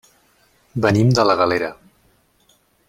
[0.85, 1.71] Venim de la Galera.